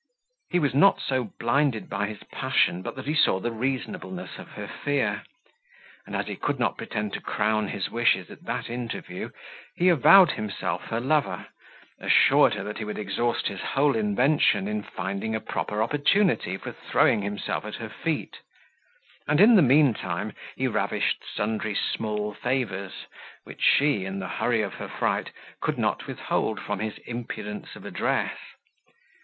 He 0.49 0.57
was 0.57 0.73
not 0.73 0.99
so 0.99 1.25
blinded 1.39 1.87
by 1.87 2.07
his 2.07 2.23
passion, 2.31 2.81
but 2.81 2.95
that 2.95 3.05
he 3.05 3.13
saw 3.13 3.39
the 3.39 3.51
reasonableness 3.51 4.39
of 4.39 4.47
her 4.53 4.67
fear; 4.67 5.21
and 6.07 6.15
as 6.15 6.25
he 6.25 6.35
could 6.35 6.57
not 6.57 6.75
pretend 6.75 7.13
to 7.13 7.21
crown 7.21 7.67
his 7.67 7.91
wishes 7.91 8.31
at 8.31 8.41
that 8.45 8.67
interview, 8.67 9.29
he 9.75 9.89
avowed 9.89 10.31
himself 10.31 10.85
her 10.87 10.99
lover, 10.99 11.45
assured 11.99 12.55
her 12.55 12.63
that 12.63 12.79
he 12.79 12.83
would 12.83 12.97
exhaust 12.97 13.45
his 13.47 13.59
whole 13.61 13.95
invention 13.95 14.67
in 14.67 14.81
finding 14.81 15.35
a 15.35 15.39
proper 15.39 15.83
opportunity 15.83 16.57
for 16.57 16.71
throwing 16.71 17.21
himself 17.21 17.63
at 17.63 17.75
her 17.75 17.89
feet; 17.89 18.37
and 19.27 19.39
in 19.39 19.53
the 19.55 19.61
mean 19.61 19.93
time 19.93 20.33
he 20.55 20.65
ravished 20.65 21.21
sundry 21.35 21.75
small 21.75 22.33
favours, 22.33 23.05
which 23.43 23.61
she 23.61 24.03
in 24.05 24.17
the 24.17 24.27
hurry 24.27 24.63
of 24.63 24.73
her 24.73 24.87
fright, 24.87 25.29
could 25.59 25.77
not 25.77 26.07
withhold 26.07 26.59
from 26.59 26.79
his 26.79 26.97
impudence 27.05 27.75
of 27.75 27.85
address. 27.85 28.39